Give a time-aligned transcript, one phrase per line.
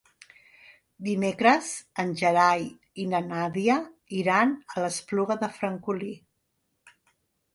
[1.07, 1.67] Dimecres
[2.03, 2.63] en Gerai
[3.03, 3.75] i na Nàdia
[4.21, 6.11] iran a l'Espluga de Francolí.